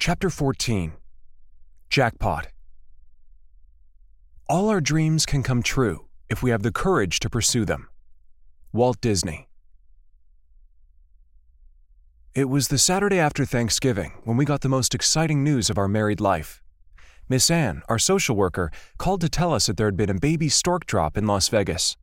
Chapter 0.00 0.30
14 0.30 0.92
Jackpot 1.90 2.46
All 4.48 4.68
our 4.68 4.80
dreams 4.80 5.26
can 5.26 5.42
come 5.42 5.60
true 5.60 6.06
if 6.28 6.40
we 6.40 6.50
have 6.50 6.62
the 6.62 6.70
courage 6.70 7.18
to 7.18 7.28
pursue 7.28 7.64
them. 7.64 7.88
Walt 8.72 9.00
Disney. 9.00 9.48
It 12.32 12.48
was 12.48 12.68
the 12.68 12.78
Saturday 12.78 13.18
after 13.18 13.44
Thanksgiving 13.44 14.12
when 14.22 14.36
we 14.36 14.44
got 14.44 14.60
the 14.60 14.68
most 14.68 14.94
exciting 14.94 15.42
news 15.42 15.68
of 15.68 15.78
our 15.78 15.88
married 15.88 16.20
life. 16.20 16.62
Miss 17.28 17.50
Anne, 17.50 17.82
our 17.88 17.98
social 17.98 18.36
worker, 18.36 18.70
called 18.98 19.20
to 19.22 19.28
tell 19.28 19.52
us 19.52 19.66
that 19.66 19.76
there 19.76 19.88
had 19.88 19.96
been 19.96 20.10
a 20.10 20.14
baby 20.14 20.48
stork 20.48 20.86
drop 20.86 21.18
in 21.18 21.26
Las 21.26 21.48
Vegas. 21.48 21.96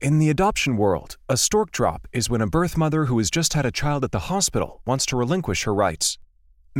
In 0.00 0.20
the 0.20 0.30
adoption 0.30 0.76
world, 0.76 1.16
a 1.28 1.36
stork 1.36 1.72
drop 1.72 2.06
is 2.12 2.30
when 2.30 2.42
a 2.42 2.46
birth 2.46 2.76
mother 2.76 3.06
who 3.06 3.18
has 3.18 3.28
just 3.28 3.54
had 3.54 3.66
a 3.66 3.72
child 3.72 4.04
at 4.04 4.12
the 4.12 4.30
hospital 4.30 4.82
wants 4.86 5.04
to 5.06 5.16
relinquish 5.16 5.64
her 5.64 5.74
rights. 5.74 6.16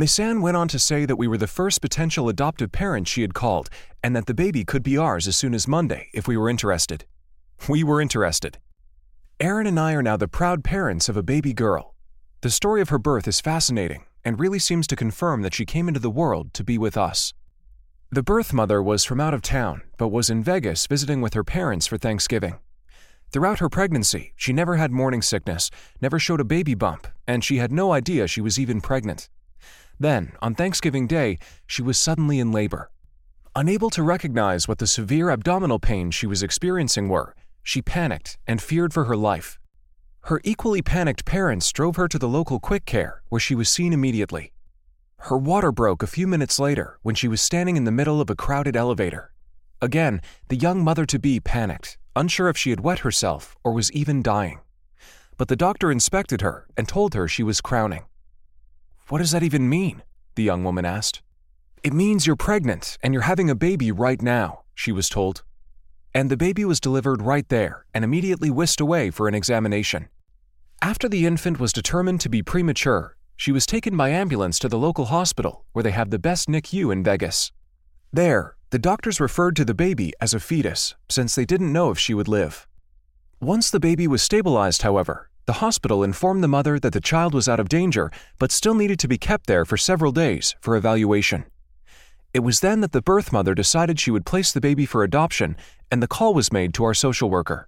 Miss 0.01 0.17
Anne 0.17 0.41
went 0.41 0.57
on 0.57 0.67
to 0.69 0.79
say 0.79 1.05
that 1.05 1.17
we 1.17 1.27
were 1.27 1.37
the 1.37 1.45
first 1.45 1.79
potential 1.79 2.27
adoptive 2.27 2.71
parents 2.71 3.11
she 3.11 3.21
had 3.21 3.35
called, 3.35 3.69
and 4.01 4.15
that 4.15 4.25
the 4.25 4.33
baby 4.33 4.65
could 4.65 4.81
be 4.81 4.97
ours 4.97 5.27
as 5.27 5.37
soon 5.37 5.53
as 5.53 5.67
Monday 5.67 6.09
if 6.11 6.27
we 6.27 6.35
were 6.35 6.49
interested. 6.49 7.05
We 7.69 7.83
were 7.83 8.01
interested. 8.01 8.57
Erin 9.39 9.67
and 9.67 9.79
I 9.79 9.93
are 9.93 10.01
now 10.01 10.17
the 10.17 10.27
proud 10.27 10.63
parents 10.63 11.07
of 11.07 11.17
a 11.17 11.21
baby 11.21 11.53
girl. 11.53 11.93
The 12.41 12.49
story 12.49 12.81
of 12.81 12.89
her 12.89 12.97
birth 12.97 13.27
is 13.27 13.41
fascinating 13.41 14.05
and 14.25 14.39
really 14.39 14.57
seems 14.57 14.87
to 14.87 14.95
confirm 14.95 15.43
that 15.43 15.53
she 15.53 15.67
came 15.67 15.87
into 15.87 15.99
the 15.99 16.09
world 16.09 16.51
to 16.55 16.63
be 16.63 16.79
with 16.79 16.97
us. 16.97 17.35
The 18.09 18.23
birth 18.23 18.53
mother 18.53 18.81
was 18.81 19.03
from 19.03 19.21
out 19.21 19.35
of 19.35 19.43
town, 19.43 19.83
but 19.99 20.07
was 20.07 20.31
in 20.31 20.43
Vegas 20.43 20.87
visiting 20.87 21.21
with 21.21 21.35
her 21.35 21.43
parents 21.43 21.85
for 21.85 21.99
Thanksgiving. 21.99 22.57
Throughout 23.31 23.59
her 23.59 23.69
pregnancy, 23.69 24.33
she 24.35 24.51
never 24.51 24.77
had 24.77 24.91
morning 24.91 25.21
sickness, 25.21 25.69
never 26.01 26.17
showed 26.17 26.39
a 26.39 26.43
baby 26.43 26.73
bump, 26.73 27.05
and 27.27 27.43
she 27.43 27.57
had 27.57 27.71
no 27.71 27.93
idea 27.93 28.25
she 28.25 28.41
was 28.41 28.59
even 28.59 28.81
pregnant. 28.81 29.29
Then, 30.01 30.31
on 30.41 30.55
Thanksgiving 30.55 31.05
Day, 31.05 31.37
she 31.67 31.83
was 31.83 31.95
suddenly 31.95 32.39
in 32.39 32.51
labor. 32.51 32.89
Unable 33.55 33.91
to 33.91 34.01
recognize 34.01 34.67
what 34.67 34.79
the 34.79 34.87
severe 34.87 35.29
abdominal 35.29 35.77
pains 35.77 36.15
she 36.15 36.25
was 36.25 36.41
experiencing 36.41 37.07
were, 37.07 37.35
she 37.61 37.83
panicked 37.83 38.39
and 38.47 38.59
feared 38.59 38.95
for 38.95 39.03
her 39.03 39.15
life. 39.15 39.59
Her 40.21 40.41
equally 40.43 40.81
panicked 40.81 41.23
parents 41.23 41.71
drove 41.71 41.97
her 41.97 42.07
to 42.07 42.17
the 42.17 42.27
local 42.27 42.59
quick 42.59 42.85
care, 42.85 43.21
where 43.29 43.39
she 43.39 43.53
was 43.53 43.69
seen 43.69 43.93
immediately. 43.93 44.53
Her 45.17 45.37
water 45.37 45.71
broke 45.71 46.01
a 46.01 46.07
few 46.07 46.25
minutes 46.25 46.57
later 46.57 46.97
when 47.03 47.13
she 47.13 47.27
was 47.27 47.39
standing 47.39 47.77
in 47.77 47.83
the 47.83 47.91
middle 47.91 48.19
of 48.19 48.31
a 48.31 48.35
crowded 48.35 48.75
elevator. 48.75 49.31
Again, 49.83 50.19
the 50.47 50.55
young 50.55 50.83
mother 50.83 51.05
to 51.05 51.19
be 51.19 51.39
panicked 51.39 51.99
unsure 52.15 52.49
if 52.49 52.57
she 52.57 52.71
had 52.71 52.79
wet 52.79 52.99
herself 52.99 53.55
or 53.63 53.71
was 53.71 53.91
even 53.91 54.23
dying. 54.23 54.61
But 55.37 55.47
the 55.47 55.55
doctor 55.55 55.91
inspected 55.91 56.41
her 56.41 56.65
and 56.75 56.87
told 56.87 57.13
her 57.13 57.27
she 57.27 57.43
was 57.43 57.61
crowning. 57.61 58.05
What 59.11 59.17
does 59.17 59.31
that 59.31 59.43
even 59.43 59.67
mean? 59.67 60.03
the 60.35 60.43
young 60.43 60.63
woman 60.63 60.85
asked. 60.85 61.21
It 61.83 61.91
means 61.91 62.25
you're 62.25 62.37
pregnant 62.37 62.97
and 63.03 63.13
you're 63.13 63.23
having 63.23 63.49
a 63.49 63.55
baby 63.55 63.91
right 63.91 64.21
now, 64.21 64.61
she 64.73 64.93
was 64.93 65.09
told. 65.09 65.43
And 66.15 66.31
the 66.31 66.37
baby 66.37 66.63
was 66.63 66.79
delivered 66.79 67.21
right 67.21 67.45
there 67.49 67.85
and 67.93 68.05
immediately 68.05 68.49
whisked 68.49 68.79
away 68.79 69.11
for 69.11 69.27
an 69.27 69.35
examination. 69.35 70.07
After 70.81 71.09
the 71.09 71.25
infant 71.25 71.59
was 71.59 71.73
determined 71.73 72.21
to 72.21 72.29
be 72.29 72.41
premature, 72.41 73.17
she 73.35 73.51
was 73.51 73.65
taken 73.65 73.97
by 73.97 74.11
ambulance 74.11 74.57
to 74.59 74.69
the 74.69 74.79
local 74.79 75.07
hospital 75.07 75.65
where 75.73 75.83
they 75.83 75.91
have 75.91 76.09
the 76.09 76.17
best 76.17 76.47
NICU 76.47 76.89
in 76.89 77.03
Vegas. 77.03 77.51
There, 78.13 78.55
the 78.69 78.79
doctors 78.79 79.19
referred 79.19 79.57
to 79.57 79.65
the 79.65 79.73
baby 79.73 80.13
as 80.21 80.33
a 80.33 80.39
fetus 80.39 80.95
since 81.09 81.35
they 81.35 81.43
didn't 81.43 81.73
know 81.73 81.91
if 81.91 81.99
she 81.99 82.13
would 82.13 82.29
live. 82.29 82.65
Once 83.41 83.69
the 83.71 83.79
baby 83.81 84.07
was 84.07 84.23
stabilized, 84.23 84.83
however, 84.83 85.29
the 85.51 85.65
hospital 85.65 86.01
informed 86.01 86.41
the 86.41 86.47
mother 86.47 86.79
that 86.79 86.93
the 86.93 87.01
child 87.01 87.33
was 87.33 87.49
out 87.49 87.59
of 87.59 87.67
danger 87.67 88.09
but 88.39 88.53
still 88.53 88.73
needed 88.73 88.97
to 88.97 89.05
be 89.09 89.17
kept 89.17 89.47
there 89.47 89.65
for 89.65 89.75
several 89.75 90.13
days 90.13 90.55
for 90.61 90.77
evaluation. 90.77 91.43
It 92.33 92.39
was 92.39 92.61
then 92.61 92.79
that 92.79 92.93
the 92.93 93.01
birth 93.01 93.33
mother 93.33 93.53
decided 93.53 93.99
she 93.99 94.11
would 94.11 94.25
place 94.25 94.53
the 94.53 94.61
baby 94.61 94.85
for 94.85 95.03
adoption, 95.03 95.57
and 95.91 96.01
the 96.01 96.07
call 96.07 96.33
was 96.33 96.53
made 96.53 96.73
to 96.75 96.85
our 96.85 96.93
social 96.93 97.29
worker. 97.29 97.67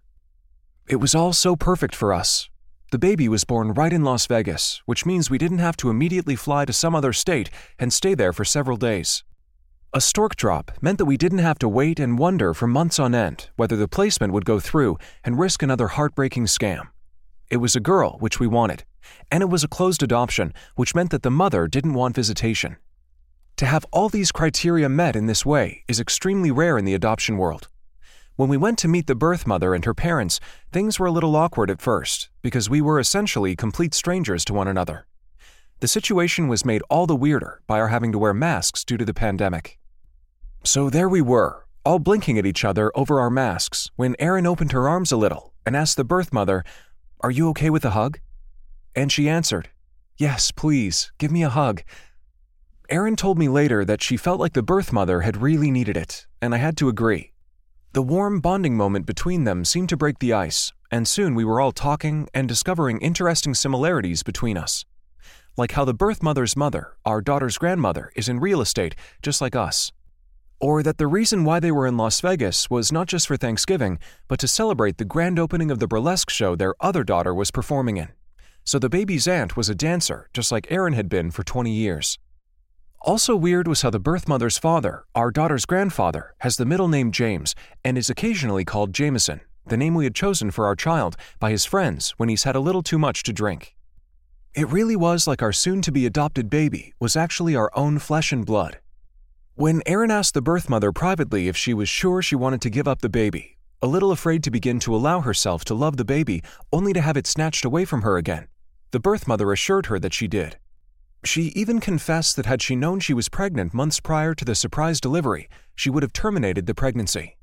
It 0.88 0.96
was 0.96 1.14
all 1.14 1.34
so 1.34 1.58
perfect 1.58 1.94
for 1.94 2.14
us. 2.14 2.48
The 2.94 2.98
baby 2.98 3.28
was 3.28 3.44
born 3.44 3.74
right 3.74 3.92
in 3.92 4.06
Las 4.06 4.28
Vegas, 4.28 4.82
which 4.86 5.06
means 5.06 5.30
we 5.30 5.38
didn't 5.38 5.58
have 5.58 5.76
to 5.76 5.90
immediately 5.90 6.38
fly 6.38 6.64
to 6.64 6.72
some 6.72 6.96
other 6.96 7.12
state 7.12 7.50
and 7.78 7.92
stay 7.92 8.14
there 8.14 8.32
for 8.32 8.46
several 8.46 8.78
days. 8.78 9.26
A 9.94 10.00
stork 10.00 10.38
drop 10.38 10.72
meant 10.82 11.00
that 11.00 11.12
we 11.12 11.18
didn't 11.18 11.40
have 11.40 11.60
to 11.60 11.68
wait 11.68 12.00
and 12.00 12.18
wonder 12.18 12.54
for 12.54 12.66
months 12.66 12.98
on 12.98 13.14
end 13.14 13.50
whether 13.58 13.76
the 13.76 13.90
placement 13.90 14.32
would 14.32 14.46
go 14.46 14.62
through 14.62 15.00
and 15.26 15.38
risk 15.38 15.62
another 15.62 15.90
heartbreaking 15.90 16.46
scam. 16.46 16.88
It 17.50 17.58
was 17.58 17.76
a 17.76 17.80
girl, 17.80 18.18
which 18.20 18.40
we 18.40 18.48
wanted, 18.48 18.84
and 19.32 19.42
it 19.42 19.50
was 19.50 19.64
a 19.64 19.68
closed 19.68 20.04
adoption, 20.04 20.54
which 20.76 20.96
meant 20.96 21.12
that 21.12 21.24
the 21.24 21.32
mother 21.32 21.68
didn't 21.68 21.94
want 21.94 22.16
visitation. 22.16 22.78
To 23.58 23.66
have 23.66 23.86
all 23.92 24.10
these 24.10 24.32
criteria 24.32 24.90
met 24.90 25.16
in 25.16 25.28
this 25.28 25.46
way 25.46 25.84
is 25.88 26.00
extremely 26.00 26.52
rare 26.52 26.78
in 26.78 26.86
the 26.86 26.96
adoption 26.96 27.38
world. 27.38 27.68
When 28.36 28.50
we 28.50 28.58
went 28.58 28.80
to 28.80 28.88
meet 28.88 29.06
the 29.06 29.14
birth 29.14 29.46
mother 29.46 29.76
and 29.76 29.86
her 29.86 29.94
parents, 29.94 30.40
things 30.72 31.00
were 31.00 31.06
a 31.06 31.12
little 31.12 31.36
awkward 31.36 31.70
at 31.70 31.82
first 31.82 32.30
because 32.42 32.70
we 32.70 32.82
were 32.82 33.00
essentially 33.00 33.56
complete 33.56 33.94
strangers 33.94 34.44
to 34.46 34.54
one 34.54 34.68
another. 34.68 35.06
The 35.82 35.88
situation 35.88 36.48
was 36.48 36.66
made 36.66 36.82
all 36.90 37.06
the 37.06 37.16
weirder 37.16 37.62
by 37.68 37.80
our 37.80 37.90
having 37.90 38.12
to 38.12 38.18
wear 38.18 38.34
masks 38.34 38.84
due 38.84 38.98
to 38.98 39.06
the 39.06 39.14
pandemic. 39.14 39.78
So 40.64 40.90
there 40.90 41.10
we 41.10 41.22
were, 41.22 41.68
all 41.86 42.00
blinking 42.00 42.40
at 42.40 42.46
each 42.46 42.66
other 42.66 42.92
over 42.96 43.20
our 43.20 43.30
masks, 43.30 43.92
when 43.98 44.16
Erin 44.18 44.48
opened 44.48 44.72
her 44.72 44.90
arms 44.90 45.12
a 45.12 45.18
little 45.18 45.54
and 45.66 45.76
asked 45.76 45.98
the 45.98 46.04
birth 46.04 46.34
mother, 46.34 46.64
Are 47.24 47.32
you 47.32 47.48
okay 47.52 47.70
with 47.70 47.86
a 47.86 47.92
hug? 47.92 48.20
And 48.94 49.10
she 49.10 49.30
answered, 49.30 49.70
Yes, 50.18 50.52
please, 50.52 51.14
give 51.18 51.32
me 51.32 51.42
a 51.42 51.50
hug. 51.50 51.82
Erin 52.90 53.16
told 53.16 53.40
me 53.40 53.48
later 53.48 53.86
that 53.86 54.04
she 54.04 54.18
felt 54.18 54.42
like 54.42 54.52
the 54.52 54.62
birth 54.62 54.92
mother 54.92 55.22
had 55.22 55.42
really 55.42 55.72
needed 55.72 55.96
it, 55.96 56.28
and 56.42 56.54
I 56.54 56.58
had 56.58 56.76
to 56.78 56.90
agree. 56.90 57.32
The 57.94 58.02
warm 58.02 58.42
bonding 58.42 58.76
moment 58.76 59.06
between 59.06 59.46
them 59.46 59.64
seemed 59.64 59.88
to 59.90 59.98
break 59.98 60.20
the 60.20 60.34
ice, 60.34 60.74
and 60.92 61.08
soon 61.08 61.34
we 61.34 61.46
were 61.46 61.62
all 61.62 61.72
talking 61.72 62.28
and 62.34 62.46
discovering 62.46 63.00
interesting 63.00 63.54
similarities 63.54 64.22
between 64.22 64.58
us. 64.58 64.84
Like 65.56 65.72
how 65.72 65.86
the 65.86 65.94
birth 65.94 66.22
mother's 66.22 66.58
mother, 66.58 66.98
our 67.06 67.22
daughter's 67.22 67.58
grandmother, 67.58 68.12
is 68.18 68.28
in 68.28 68.42
real 68.42 68.60
estate, 68.60 68.96
just 69.22 69.40
like 69.40 69.56
us 69.56 69.94
or 70.64 70.82
that 70.82 70.98
the 70.98 71.08
reason 71.08 71.44
why 71.44 71.60
they 71.60 71.74
were 71.74 71.86
in 71.86 71.98
Las 71.98 72.22
Vegas 72.22 72.70
was 72.70 72.90
not 72.90 73.06
just 73.06 73.28
for 73.28 73.36
Thanksgiving, 73.36 74.00
but 74.30 74.40
to 74.40 74.48
celebrate 74.48 74.98
the 74.98 75.04
grand 75.04 75.38
opening 75.38 75.70
of 75.70 75.80
the 75.80 75.90
burlesque 75.90 76.30
show 76.30 76.56
their 76.56 76.74
other 76.80 77.04
daughter 77.04 77.34
was 77.34 77.52
performing 77.52 77.98
in. 77.98 78.08
So 78.64 78.80
the 78.80 78.88
baby's 78.88 79.28
aunt 79.28 79.58
was 79.58 79.68
a 79.68 79.76
dancer, 79.76 80.30
just 80.34 80.54
like 80.54 80.72
Erin 80.72 80.94
had 80.94 81.10
been 81.10 81.32
for 81.32 81.44
20 81.44 81.70
years. 81.70 82.18
Also 83.02 83.36
weird 83.36 83.68
was 83.68 83.82
how 83.82 83.90
the 83.90 84.00
birth 84.00 84.26
mother's 84.26 84.58
father, 84.58 85.04
our 85.14 85.32
daughter's 85.32 85.66
grandfather, 85.66 86.34
has 86.38 86.56
the 86.56 86.66
middle 86.66 86.88
name 86.88 87.12
James 87.12 87.56
and 87.84 87.98
is 87.98 88.10
occasionally 88.10 88.64
called 88.64 88.94
Jameson, 88.94 89.42
the 89.68 89.76
name 89.76 89.96
we 89.96 90.06
had 90.06 90.16
chosen 90.16 90.50
for 90.50 90.66
our 90.66 90.78
child, 90.78 91.18
by 91.42 91.52
his 91.52 91.66
friends 91.66 92.12
when 92.12 92.30
he's 92.30 92.44
had 92.44 92.56
a 92.56 92.62
little 92.62 92.82
too 92.82 92.98
much 92.98 93.24
to 93.24 93.34
drink. 93.34 93.76
It 94.56 94.70
really 94.70 94.96
was 94.96 95.28
like 95.28 95.42
our 95.42 95.52
soon 95.52 95.82
to 95.82 95.92
be 95.92 96.06
adopted 96.06 96.50
baby 96.50 96.94
was 97.02 97.18
actually 97.18 97.54
our 97.54 97.70
own 97.76 98.00
flesh 98.00 98.32
and 98.32 98.46
blood, 98.46 98.80
when 99.56 99.84
Erin 99.86 100.10
asked 100.10 100.34
the 100.34 100.42
birth 100.42 100.68
mother 100.68 100.92
privately 100.92 101.48
if 101.48 101.56
she 101.56 101.76
was 101.76 101.88
sure 101.88 102.24
she 102.24 102.36
wanted 102.36 102.60
to 102.62 102.72
give 102.72 102.88
up 102.88 103.02
the 103.02 103.10
baby, 103.10 103.60
a 103.84 103.88
little 103.88 104.12
afraid 104.12 104.44
to 104.44 104.50
begin 104.50 104.80
to 104.80 104.96
allow 104.96 105.22
herself 105.22 105.64
to 105.64 105.76
love 105.76 105.96
the 105.96 106.04
baby 106.04 106.42
only 106.72 106.92
to 106.92 107.02
have 107.02 107.18
it 107.18 107.28
snatched 107.28 107.64
away 107.64 107.86
from 107.86 108.02
her 108.02 108.18
again, 108.18 108.48
the 108.90 109.00
birth 109.00 109.28
mother 109.28 109.52
assured 109.52 109.86
her 109.86 110.00
that 110.00 110.14
she 110.14 110.28
did. 110.28 110.58
She 111.24 111.54
even 111.56 111.80
confessed 111.80 112.36
that 112.36 112.48
had 112.48 112.64
she 112.64 112.76
known 112.76 113.00
she 113.00 113.14
was 113.14 113.30
pregnant 113.30 113.76
months 113.76 114.00
prior 114.00 114.34
to 114.34 114.44
the 114.44 114.56
surprise 114.56 115.00
delivery, 115.00 115.48
she 115.76 115.92
would 115.92 116.02
have 116.02 116.14
terminated 116.14 116.66
the 116.66 116.74
pregnancy. 116.74 117.38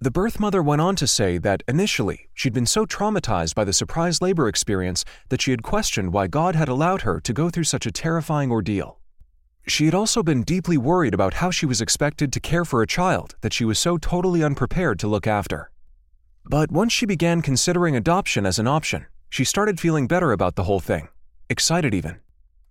The 0.00 0.10
birth 0.10 0.40
mother 0.40 0.62
went 0.62 0.80
on 0.80 0.96
to 0.96 1.06
say 1.06 1.38
that 1.38 1.62
initially 1.68 2.30
she'd 2.34 2.52
been 2.52 2.66
so 2.66 2.84
traumatized 2.84 3.54
by 3.54 3.62
the 3.62 3.72
surprise 3.72 4.20
labor 4.20 4.48
experience 4.48 5.04
that 5.28 5.40
she 5.40 5.52
had 5.52 5.62
questioned 5.62 6.12
why 6.12 6.26
God 6.26 6.56
had 6.56 6.68
allowed 6.68 7.02
her 7.02 7.20
to 7.20 7.32
go 7.32 7.48
through 7.48 7.64
such 7.64 7.86
a 7.86 7.92
terrifying 7.92 8.50
ordeal. 8.50 8.98
She 9.68 9.84
had 9.84 9.94
also 9.94 10.22
been 10.22 10.44
deeply 10.44 10.78
worried 10.78 11.12
about 11.12 11.34
how 11.34 11.50
she 11.50 11.66
was 11.66 11.82
expected 11.82 12.32
to 12.32 12.40
care 12.40 12.64
for 12.64 12.80
a 12.80 12.86
child 12.86 13.34
that 13.42 13.52
she 13.52 13.66
was 13.66 13.78
so 13.78 13.98
totally 13.98 14.42
unprepared 14.42 14.98
to 15.00 15.08
look 15.08 15.26
after. 15.26 15.70
But 16.44 16.72
once 16.72 16.90
she 16.94 17.04
began 17.04 17.42
considering 17.42 17.94
adoption 17.94 18.46
as 18.46 18.58
an 18.58 18.66
option, 18.66 19.06
she 19.28 19.44
started 19.44 19.78
feeling 19.78 20.06
better 20.06 20.32
about 20.32 20.56
the 20.56 20.64
whole 20.64 20.80
thing, 20.80 21.08
excited 21.50 21.92
even. 21.92 22.20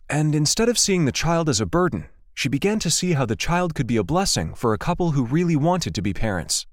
And 0.10 0.34
instead 0.34 0.70
of 0.70 0.80
seeing 0.80 1.06
the 1.06 1.12
child 1.12 1.50
as 1.50 1.62
a 1.62 1.68
burden, 1.68 2.10
she 2.34 2.50
began 2.50 2.80
to 2.80 2.90
see 2.90 3.14
how 3.14 3.28
the 3.28 3.36
child 3.36 3.76
could 3.76 3.88
be 3.88 3.98
a 3.98 4.04
blessing 4.04 4.56
for 4.56 4.74
a 4.74 4.80
couple 4.80 5.12
who 5.12 5.24
really 5.24 5.56
wanted 5.56 5.94
to 5.94 6.02
be 6.02 6.14
parents. 6.14 6.66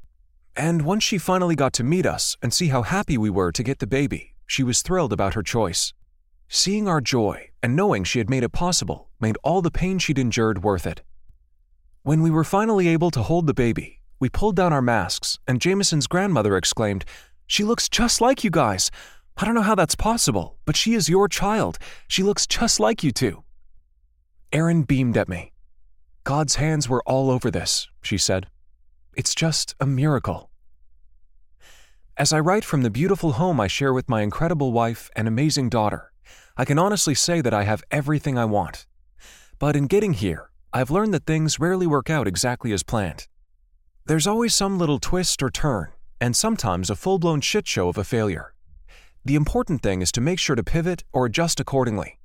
And 0.57 0.83
once 0.83 1.05
she 1.05 1.19
finally 1.19 1.55
got 1.55 1.75
to 1.75 1.85
meet 1.85 2.07
us 2.07 2.39
and 2.41 2.55
see 2.55 2.69
how 2.69 2.81
happy 2.83 3.19
we 3.19 3.29
were 3.29 3.53
to 3.53 3.63
get 3.63 3.79
the 3.79 3.87
baby, 3.87 4.35
she 4.47 4.63
was 4.63 4.81
thrilled 4.81 5.13
about 5.13 5.35
her 5.35 5.43
choice. 5.43 5.93
Seeing 6.49 6.89
our 6.89 7.01
joy 7.01 7.51
and 7.65 7.75
knowing 7.75 8.05
she 8.05 8.19
had 8.19 8.29
made 8.29 8.43
it 8.43 8.51
possible 8.51 9.09
made 9.19 9.39
all 9.43 9.63
the 9.63 9.71
pain 9.71 9.99
she'd 9.99 10.19
endured 10.19 10.63
worth 10.63 10.87
it. 10.87 11.01
When 12.03 12.21
we 12.21 12.31
were 12.31 12.45
finally 12.45 12.89
able 12.89 13.11
to 13.13 13.23
hold 13.23 13.47
the 13.47 13.55
baby, 13.55 14.03
we 14.21 14.29
pulled 14.29 14.55
down 14.55 14.75
our 14.75 14.83
masks, 14.83 15.39
and 15.49 15.63
Jameson's 15.63 16.07
grandmother 16.07 16.59
exclaimed, 16.59 17.07
She 17.47 17.65
looks 17.65 17.89
just 17.89 18.21
like 18.21 18.45
you 18.45 18.51
guys. 18.51 18.91
I 19.39 19.47
don't 19.47 19.55
know 19.55 19.63
how 19.63 19.75
that's 19.75 19.95
possible, 19.95 20.59
but 20.67 20.77
she 20.77 20.93
is 20.93 21.09
your 21.09 21.27
child. 21.27 21.79
She 22.07 22.23
looks 22.23 22.47
just 22.47 22.81
like 22.81 23.03
you 23.03 23.13
two. 23.13 23.45
Erin 24.53 24.83
beamed 24.83 25.17
at 25.17 25.31
me. 25.31 25.55
God's 26.23 26.57
hands 26.57 26.87
were 26.87 27.03
all 27.07 27.31
over 27.31 27.51
this, 27.51 27.89
she 28.03 28.19
said. 28.19 28.47
It's 29.17 29.35
just 29.35 29.75
a 29.81 29.87
miracle. 29.87 30.51
As 32.19 32.31
I 32.31 32.41
write 32.41 32.67
from 32.67 32.83
the 32.83 32.91
beautiful 32.91 33.33
home 33.33 33.59
I 33.59 33.69
share 33.69 33.95
with 33.95 34.11
my 34.11 34.21
incredible 34.21 34.71
wife 34.71 35.11
and 35.17 35.27
amazing 35.27 35.71
daughter, 35.71 36.13
I 36.57 36.65
can 36.65 36.79
honestly 36.79 37.17
say 37.17 37.41
that 37.41 37.53
I 37.53 37.65
have 37.65 37.83
everything 37.91 38.39
I 38.39 38.45
want. 38.45 38.87
But 39.59 39.75
in 39.75 39.89
getting 39.89 40.13
here, 40.13 40.51
I've 40.73 40.91
learned 40.91 41.13
that 41.13 41.27
things 41.27 41.59
rarely 41.59 41.87
work 41.87 42.09
out 42.09 42.29
exactly 42.29 42.73
as 42.73 42.85
planned. 42.85 43.27
There's 44.07 44.29
always 44.29 44.55
some 44.55 44.79
little 44.79 45.01
twist 45.01 45.43
or 45.43 45.51
turn, 45.51 45.89
and 46.21 46.37
sometimes 46.37 46.91
a 46.91 46.97
full 46.97 47.19
blown 47.19 47.41
shit 47.41 47.67
show 47.67 47.89
of 47.89 47.99
a 47.99 48.05
failure. 48.05 48.55
The 49.25 49.35
important 49.35 49.83
thing 49.83 50.01
is 50.01 50.13
to 50.13 50.21
make 50.21 50.39
sure 50.39 50.55
to 50.55 50.63
pivot 50.63 51.03
or 51.13 51.27
adjust 51.27 51.59
accordingly. 51.59 52.21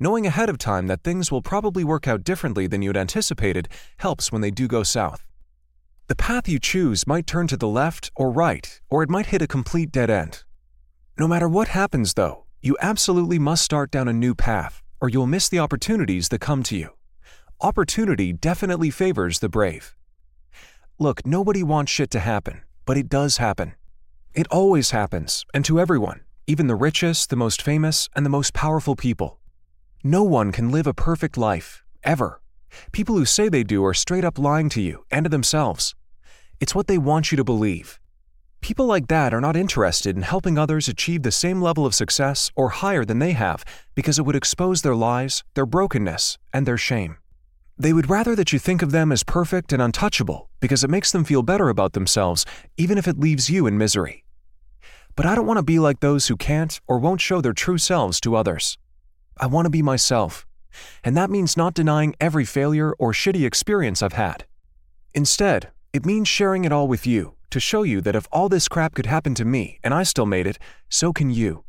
Knowing 0.00 0.26
ahead 0.26 0.48
of 0.48 0.56
time 0.56 0.86
that 0.86 1.02
things 1.02 1.30
will 1.30 1.42
probably 1.42 1.84
work 1.84 2.08
out 2.08 2.24
differently 2.24 2.66
than 2.66 2.80
you'd 2.80 2.96
anticipated 2.96 3.68
helps 3.98 4.32
when 4.32 4.40
they 4.40 4.50
do 4.50 4.66
go 4.66 4.82
south. 4.82 5.26
The 6.06 6.16
path 6.16 6.48
you 6.48 6.58
choose 6.58 7.06
might 7.06 7.26
turn 7.26 7.48
to 7.48 7.56
the 7.58 7.68
left 7.68 8.10
or 8.16 8.30
right, 8.30 8.80
or 8.88 9.02
it 9.02 9.10
might 9.10 9.26
hit 9.26 9.42
a 9.42 9.46
complete 9.46 9.92
dead 9.92 10.08
end. 10.08 10.44
No 11.18 11.28
matter 11.28 11.48
what 11.48 11.68
happens, 11.68 12.14
though, 12.14 12.44
you 12.60 12.76
absolutely 12.80 13.38
must 13.38 13.62
start 13.62 13.90
down 13.90 14.08
a 14.08 14.12
new 14.12 14.34
path, 14.34 14.82
or 15.00 15.08
you'll 15.08 15.26
miss 15.26 15.48
the 15.48 15.60
opportunities 15.60 16.28
that 16.28 16.40
come 16.40 16.62
to 16.64 16.76
you. 16.76 16.90
Opportunity 17.60 18.32
definitely 18.32 18.90
favors 18.90 19.38
the 19.38 19.48
brave. 19.48 19.94
Look, 20.98 21.24
nobody 21.24 21.62
wants 21.62 21.92
shit 21.92 22.10
to 22.10 22.18
happen, 22.18 22.62
but 22.84 22.96
it 22.96 23.08
does 23.08 23.36
happen. 23.36 23.74
It 24.34 24.48
always 24.48 24.90
happens, 24.90 25.44
and 25.54 25.64
to 25.64 25.78
everyone, 25.78 26.20
even 26.46 26.66
the 26.66 26.74
richest, 26.74 27.30
the 27.30 27.36
most 27.36 27.62
famous, 27.62 28.08
and 28.16 28.26
the 28.26 28.30
most 28.30 28.54
powerful 28.54 28.96
people. 28.96 29.38
No 30.02 30.24
one 30.24 30.50
can 30.50 30.70
live 30.70 30.86
a 30.86 30.94
perfect 30.94 31.36
life, 31.36 31.84
ever. 32.02 32.40
People 32.92 33.16
who 33.16 33.24
say 33.24 33.48
they 33.48 33.64
do 33.64 33.84
are 33.84 33.94
straight 33.94 34.24
up 34.24 34.38
lying 34.38 34.68
to 34.70 34.80
you 34.80 35.04
and 35.10 35.24
to 35.24 35.28
themselves. 35.28 35.94
It's 36.60 36.74
what 36.74 36.86
they 36.88 36.98
want 36.98 37.30
you 37.30 37.36
to 37.36 37.44
believe. 37.44 38.00
People 38.60 38.86
like 38.86 39.08
that 39.08 39.32
are 39.32 39.40
not 39.40 39.56
interested 39.56 40.16
in 40.16 40.22
helping 40.22 40.58
others 40.58 40.88
achieve 40.88 41.22
the 41.22 41.30
same 41.30 41.62
level 41.62 41.86
of 41.86 41.94
success 41.94 42.50
or 42.56 42.70
higher 42.70 43.04
than 43.04 43.18
they 43.18 43.32
have 43.32 43.64
because 43.94 44.18
it 44.18 44.22
would 44.22 44.36
expose 44.36 44.82
their 44.82 44.96
lies, 44.96 45.44
their 45.54 45.66
brokenness, 45.66 46.38
and 46.52 46.66
their 46.66 46.76
shame. 46.76 47.16
They 47.78 47.92
would 47.92 48.10
rather 48.10 48.34
that 48.34 48.52
you 48.52 48.58
think 48.58 48.82
of 48.82 48.90
them 48.90 49.12
as 49.12 49.22
perfect 49.22 49.72
and 49.72 49.80
untouchable 49.80 50.50
because 50.58 50.82
it 50.82 50.90
makes 50.90 51.12
them 51.12 51.24
feel 51.24 51.42
better 51.42 51.68
about 51.68 51.92
themselves, 51.92 52.44
even 52.76 52.98
if 52.98 53.06
it 53.06 53.20
leaves 53.20 53.48
you 53.48 53.68
in 53.68 53.78
misery. 53.78 54.24
But 55.14 55.26
I 55.26 55.36
don't 55.36 55.46
want 55.46 55.58
to 55.58 55.62
be 55.62 55.78
like 55.78 56.00
those 56.00 56.26
who 56.26 56.36
can't 56.36 56.80
or 56.88 56.98
won't 56.98 57.20
show 57.20 57.40
their 57.40 57.52
true 57.52 57.78
selves 57.78 58.20
to 58.20 58.34
others. 58.34 58.76
I 59.38 59.46
want 59.46 59.66
to 59.66 59.70
be 59.70 59.82
myself, 59.82 60.44
and 61.04 61.16
that 61.16 61.30
means 61.30 61.56
not 61.56 61.74
denying 61.74 62.16
every 62.20 62.44
failure 62.44 62.92
or 62.98 63.12
shitty 63.12 63.46
experience 63.46 64.02
I've 64.02 64.14
had. 64.14 64.44
Instead, 65.14 65.70
it 65.92 66.04
means 66.04 66.26
sharing 66.26 66.64
it 66.64 66.72
all 66.72 66.88
with 66.88 67.06
you 67.06 67.37
to 67.50 67.60
show 67.60 67.82
you 67.82 68.00
that 68.02 68.16
if 68.16 68.26
all 68.30 68.48
this 68.48 68.68
crap 68.68 68.94
could 68.94 69.06
happen 69.06 69.34
to 69.34 69.44
me 69.44 69.78
and 69.82 69.94
I 69.94 70.02
still 70.02 70.26
made 70.26 70.46
it, 70.46 70.58
so 70.88 71.12
can 71.12 71.30
you. 71.30 71.64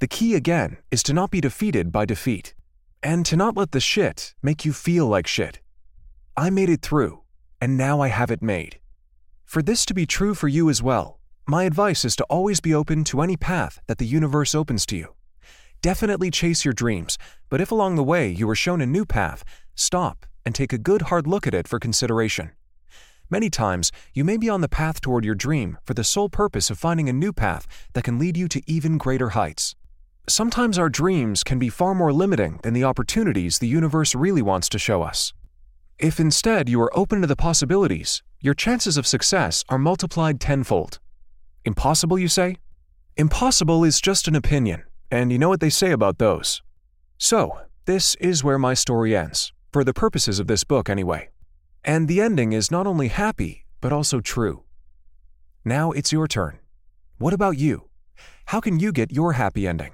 The 0.00 0.06
key 0.06 0.34
again 0.34 0.78
is 0.90 1.02
to 1.04 1.12
not 1.12 1.30
be 1.30 1.40
defeated 1.40 1.92
by 1.92 2.06
defeat, 2.06 2.54
and 3.02 3.26
to 3.26 3.36
not 3.36 3.56
let 3.56 3.72
the 3.72 3.80
shit 3.80 4.34
make 4.42 4.64
you 4.64 4.72
feel 4.72 5.06
like 5.06 5.26
shit. 5.26 5.60
I 6.36 6.48
made 6.50 6.70
it 6.70 6.82
through, 6.82 7.22
and 7.60 7.76
now 7.76 8.00
I 8.00 8.08
have 8.08 8.30
it 8.30 8.42
made. 8.42 8.78
For 9.44 9.62
this 9.62 9.84
to 9.86 9.94
be 9.94 10.06
true 10.06 10.34
for 10.34 10.48
you 10.48 10.70
as 10.70 10.82
well, 10.82 11.18
my 11.46 11.64
advice 11.64 12.04
is 12.04 12.14
to 12.16 12.24
always 12.30 12.60
be 12.60 12.74
open 12.74 13.04
to 13.04 13.20
any 13.20 13.36
path 13.36 13.80
that 13.88 13.98
the 13.98 14.06
universe 14.06 14.54
opens 14.54 14.86
to 14.86 14.96
you. 14.96 15.14
Definitely 15.82 16.30
chase 16.30 16.64
your 16.64 16.74
dreams, 16.74 17.18
but 17.48 17.60
if 17.60 17.72
along 17.72 17.96
the 17.96 18.04
way 18.04 18.28
you 18.28 18.48
are 18.48 18.54
shown 18.54 18.80
a 18.80 18.86
new 18.86 19.04
path, 19.04 19.44
stop 19.74 20.26
and 20.44 20.54
take 20.54 20.72
a 20.72 20.78
good 20.78 21.02
hard 21.02 21.26
look 21.26 21.46
at 21.46 21.54
it 21.54 21.66
for 21.66 21.78
consideration. 21.78 22.52
Many 23.32 23.48
times, 23.48 23.92
you 24.12 24.24
may 24.24 24.36
be 24.36 24.48
on 24.48 24.60
the 24.60 24.68
path 24.68 25.00
toward 25.00 25.24
your 25.24 25.36
dream 25.36 25.78
for 25.84 25.94
the 25.94 26.02
sole 26.02 26.28
purpose 26.28 26.68
of 26.68 26.80
finding 26.80 27.08
a 27.08 27.12
new 27.12 27.32
path 27.32 27.64
that 27.92 28.02
can 28.02 28.18
lead 28.18 28.36
you 28.36 28.48
to 28.48 28.60
even 28.66 28.98
greater 28.98 29.30
heights. 29.30 29.76
Sometimes 30.28 30.76
our 30.80 30.88
dreams 30.88 31.44
can 31.44 31.56
be 31.60 31.68
far 31.68 31.94
more 31.94 32.12
limiting 32.12 32.58
than 32.64 32.74
the 32.74 32.82
opportunities 32.82 33.60
the 33.60 33.68
universe 33.68 34.16
really 34.16 34.42
wants 34.42 34.68
to 34.70 34.80
show 34.80 35.02
us. 35.02 35.32
If 35.96 36.18
instead 36.18 36.68
you 36.68 36.80
are 36.82 36.98
open 36.98 37.20
to 37.20 37.28
the 37.28 37.36
possibilities, 37.36 38.20
your 38.40 38.54
chances 38.54 38.96
of 38.96 39.06
success 39.06 39.64
are 39.68 39.78
multiplied 39.78 40.40
tenfold. 40.40 40.98
Impossible, 41.64 42.18
you 42.18 42.28
say? 42.28 42.56
Impossible 43.16 43.84
is 43.84 44.00
just 44.00 44.26
an 44.26 44.34
opinion, 44.34 44.82
and 45.08 45.30
you 45.30 45.38
know 45.38 45.48
what 45.48 45.60
they 45.60 45.70
say 45.70 45.92
about 45.92 46.18
those. 46.18 46.62
So, 47.16 47.60
this 47.84 48.16
is 48.16 48.42
where 48.42 48.58
my 48.58 48.74
story 48.74 49.16
ends, 49.16 49.52
for 49.72 49.84
the 49.84 49.94
purposes 49.94 50.40
of 50.40 50.48
this 50.48 50.64
book 50.64 50.90
anyway. 50.90 51.28
And 51.84 52.08
the 52.08 52.20
ending 52.20 52.52
is 52.52 52.70
not 52.70 52.86
only 52.86 53.08
happy, 53.08 53.64
but 53.80 53.92
also 53.92 54.20
true. 54.20 54.64
Now 55.64 55.92
it's 55.92 56.12
your 56.12 56.28
turn. 56.28 56.58
What 57.18 57.32
about 57.32 57.56
you? 57.56 57.88
How 58.46 58.60
can 58.60 58.78
you 58.78 58.92
get 58.92 59.12
your 59.12 59.32
happy 59.32 59.66
ending? 59.66 59.92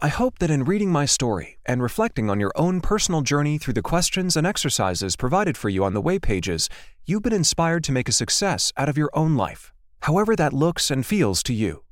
I 0.00 0.08
hope 0.08 0.38
that 0.38 0.50
in 0.50 0.64
reading 0.64 0.90
my 0.90 1.04
story 1.04 1.58
and 1.66 1.82
reflecting 1.82 2.28
on 2.30 2.40
your 2.40 2.52
own 2.56 2.80
personal 2.80 3.20
journey 3.20 3.58
through 3.58 3.74
the 3.74 3.82
questions 3.82 4.36
and 4.36 4.46
exercises 4.46 5.14
provided 5.14 5.56
for 5.56 5.68
you 5.68 5.84
on 5.84 5.92
the 5.92 6.00
way 6.00 6.18
pages, 6.18 6.68
you've 7.04 7.22
been 7.22 7.34
inspired 7.34 7.84
to 7.84 7.92
make 7.92 8.08
a 8.08 8.12
success 8.12 8.72
out 8.76 8.88
of 8.88 8.98
your 8.98 9.10
own 9.12 9.36
life, 9.36 9.72
however 10.00 10.34
that 10.34 10.52
looks 10.52 10.90
and 10.90 11.04
feels 11.06 11.42
to 11.44 11.52
you. 11.52 11.84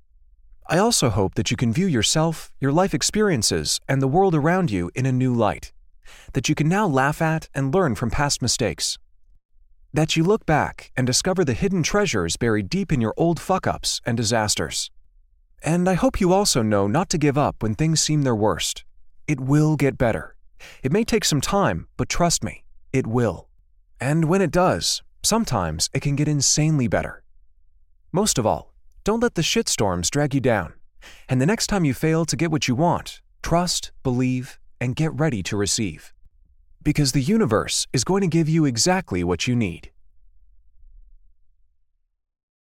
I 0.67 0.79
also 0.79 1.11
hope 1.11 1.35
that 1.35 1.51
you 1.51 1.57
can 1.57 1.73
view 1.73 1.87
yourself, 1.87 2.51
your 2.61 2.73
life 2.73 2.95
experiences, 2.95 3.81
and 3.89 4.03
the 4.03 4.09
world 4.09 4.35
around 4.35 4.71
you 4.71 4.91
in 4.95 5.07
a 5.07 5.13
new 5.13 5.35
light 5.35 5.73
that 6.33 6.49
you 6.49 6.55
can 6.55 6.69
now 6.69 6.87
laugh 6.87 7.21
at 7.23 7.49
and 7.55 7.75
learn 7.75 7.95
from 7.95 8.11
past 8.11 8.43
mistakes. 8.43 8.99
That 9.93 10.17
you 10.17 10.23
look 10.23 10.45
back 10.45 10.93
and 10.97 11.07
discover 11.07 11.45
the 11.45 11.55
hidden 11.55 11.83
treasures 11.83 12.37
buried 12.37 12.69
deep 12.69 12.93
in 12.93 13.01
your 13.01 13.15
old 13.17 13.41
fuck 13.41 13.67
ups 13.67 14.01
and 14.05 14.17
disasters. 14.17 14.91
And 15.63 15.89
I 15.89 15.95
hope 15.95 16.21
you 16.21 16.33
also 16.33 16.63
know 16.63 16.87
not 16.87 17.09
to 17.11 17.19
give 17.19 17.39
up 17.39 17.63
when 17.63 17.75
things 17.75 18.01
seem 18.01 18.23
their 18.23 18.37
worst. 18.37 18.85
It 19.27 19.41
will 19.41 19.77
get 19.77 19.99
better. 19.99 20.37
It 20.83 20.93
may 20.93 21.05
take 21.05 21.25
some 21.25 21.41
time, 21.41 21.89
but 21.97 22.09
trust 22.09 22.45
me, 22.45 22.65
it 22.93 23.07
will. 23.07 23.49
And 24.01 24.27
when 24.27 24.43
it 24.43 24.51
does, 24.51 25.03
sometimes 25.23 25.91
it 25.93 26.01
can 26.01 26.17
get 26.17 26.29
insanely 26.29 26.87
better. 26.87 27.23
Most 28.13 28.39
of 28.39 28.47
all, 28.47 28.73
don't 29.05 29.21
let 29.21 29.35
the 29.35 29.43
shitstorms 29.43 30.11
drag 30.11 30.35
you 30.35 30.41
down. 30.41 30.75
And 31.29 31.41
the 31.41 31.47
next 31.47 31.67
time 31.67 31.85
you 31.85 31.95
fail 31.95 32.25
to 32.27 32.37
get 32.37 32.51
what 32.51 32.69
you 32.69 32.75
want, 32.75 33.21
trust, 33.43 33.93
believe, 34.03 34.59
and 34.81 34.97
get 34.97 35.13
ready 35.13 35.43
to 35.45 35.57
receive. 35.57 36.13
Because 36.83 37.13
the 37.13 37.21
universe 37.21 37.87
is 37.93 38.05
going 38.05 38.23
to 38.23 38.27
give 38.27 38.49
you 38.49 38.65
exactly 38.65 39.25
what 39.25 39.47
you 39.47 39.55
need. 39.55 39.91